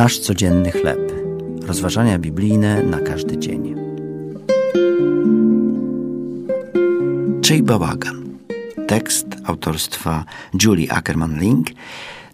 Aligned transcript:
Nasz 0.00 0.18
codzienny 0.18 0.70
chleb. 0.72 1.12
Rozważania 1.66 2.18
biblijne 2.18 2.82
na 2.82 3.00
każdy 3.00 3.38
dzień. 3.38 3.74
Czyj 7.42 7.62
bałagan? 7.62 8.38
Tekst 8.88 9.26
autorstwa 9.44 10.24
Julie 10.62 10.88
Ackerman-Link 10.88 11.62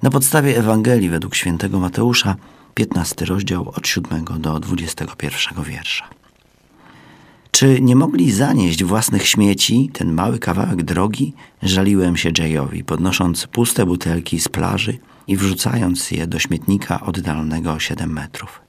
na 0.02 0.11
podstawie 0.11 0.58
Ewangelii 0.58 1.08
według 1.08 1.34
świętego 1.34 1.80
Mateusza, 1.80 2.36
15 2.75 3.25
rozdział 3.25 3.72
od 3.76 3.89
7 3.89 4.25
do 4.39 4.61
21 4.61 5.64
wiersza. 5.64 6.15
Czy 7.57 7.80
nie 7.80 7.96
mogli 7.96 8.32
zanieść 8.32 8.84
własnych 8.84 9.29
śmieci 9.29 9.91
ten 9.93 10.12
mały 10.12 10.39
kawałek 10.39 10.82
drogi? 10.82 11.32
Żaliłem 11.62 12.16
się 12.16 12.30
Jayowi, 12.39 12.84
podnosząc 12.84 13.46
puste 13.46 13.86
butelki 13.86 14.40
z 14.40 14.49
plaży 14.49 14.99
i 15.26 15.36
wrzucając 15.36 16.11
je 16.11 16.27
do 16.27 16.39
śmietnika 16.39 17.00
oddalonego 17.00 17.72
o 17.72 17.79
7 17.79 18.13
metrów. 18.13 18.61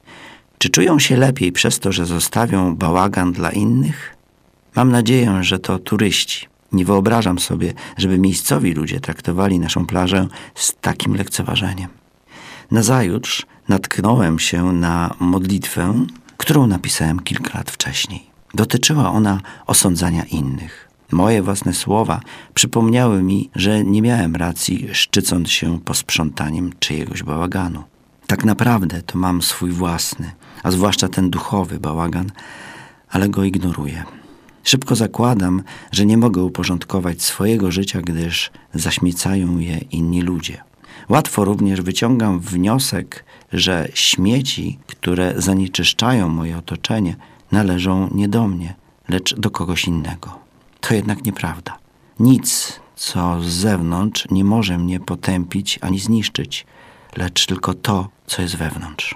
Czy 0.58 0.70
czują 0.70 0.98
się 0.98 1.16
lepiej 1.16 1.52
przez 1.52 1.78
to, 1.78 1.92
że 1.92 2.06
zostawią 2.06 2.76
bałagan 2.76 3.32
dla 3.32 3.50
innych? 3.50 4.16
Mam 4.76 4.90
nadzieję, 4.90 5.38
że 5.40 5.58
to 5.58 5.78
turyści. 5.78 6.46
Nie 6.72 6.84
wyobrażam 6.84 7.38
sobie, 7.38 7.74
żeby 7.96 8.18
miejscowi 8.18 8.74
ludzie 8.74 9.00
traktowali 9.00 9.58
naszą 9.58 9.86
plażę 9.86 10.26
z 10.54 10.74
takim 10.80 11.14
lekceważeniem. 11.14 11.88
Nazajutrz 12.70 13.46
natknąłem 13.68 14.38
się 14.38 14.72
na 14.72 15.14
modlitwę, 15.20 16.06
którą 16.36 16.66
napisałem 16.66 17.20
kilka 17.20 17.58
lat 17.58 17.70
wcześniej. 17.70 18.27
Dotyczyła 18.54 19.10
ona 19.10 19.40
osądzania 19.66 20.24
innych. 20.24 20.88
Moje 21.12 21.42
własne 21.42 21.74
słowa 21.74 22.20
przypomniały 22.54 23.22
mi, 23.22 23.50
że 23.54 23.84
nie 23.84 24.02
miałem 24.02 24.36
racji, 24.36 24.88
szczycąc 24.92 25.50
się 25.50 25.80
posprzątaniem 25.80 26.72
czyjegoś 26.78 27.22
bałaganu. 27.22 27.84
Tak 28.26 28.44
naprawdę 28.44 29.02
to 29.02 29.18
mam 29.18 29.42
swój 29.42 29.70
własny, 29.70 30.30
a 30.62 30.70
zwłaszcza 30.70 31.08
ten 31.08 31.30
duchowy 31.30 31.80
bałagan, 31.80 32.30
ale 33.10 33.28
go 33.28 33.44
ignoruję. 33.44 34.04
Szybko 34.64 34.96
zakładam, 34.96 35.62
że 35.92 36.06
nie 36.06 36.18
mogę 36.18 36.42
uporządkować 36.42 37.22
swojego 37.22 37.70
życia, 37.70 38.00
gdyż 38.00 38.50
zaśmiecają 38.74 39.58
je 39.58 39.78
inni 39.78 40.22
ludzie. 40.22 40.62
Łatwo 41.08 41.44
również 41.44 41.80
wyciągam 41.80 42.40
wniosek, 42.40 43.24
że 43.52 43.88
śmieci, 43.94 44.78
które 44.86 45.34
zanieczyszczają 45.36 46.28
moje 46.28 46.58
otoczenie, 46.58 47.16
należą 47.52 48.08
nie 48.14 48.28
do 48.28 48.48
mnie, 48.48 48.74
lecz 49.08 49.34
do 49.34 49.50
kogoś 49.50 49.84
innego. 49.84 50.38
To 50.80 50.94
jednak 50.94 51.24
nieprawda. 51.24 51.78
Nic, 52.20 52.80
co 52.96 53.42
z 53.42 53.46
zewnątrz, 53.46 54.26
nie 54.30 54.44
może 54.44 54.78
mnie 54.78 55.00
potępić 55.00 55.78
ani 55.82 56.00
zniszczyć, 56.00 56.66
lecz 57.16 57.46
tylko 57.46 57.74
to, 57.74 58.08
co 58.26 58.42
jest 58.42 58.56
wewnątrz. 58.56 59.14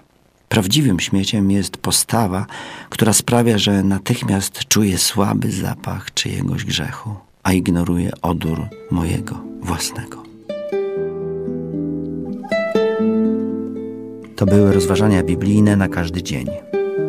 Prawdziwym 0.49 1.01
śmieciem 1.01 1.51
jest 1.51 1.77
postawa, 1.77 2.47
która 2.91 3.13
sprawia, 3.13 3.59
że 3.59 3.83
natychmiast 3.83 4.69
czuję 4.69 4.99
słaby 4.99 5.53
zapach 5.53 6.15
czyjegoś 6.15 6.65
grzechu, 6.65 7.15
a 7.43 7.53
ignoruję 7.53 8.11
odór 8.23 8.69
mojego 8.91 9.41
własnego. 9.63 10.23
To 14.37 14.47
były 14.47 14.73
rozważania 14.73 15.23
biblijne 15.23 15.77
na 15.77 15.89
każdy 15.89 16.23
dzień. 16.23 16.47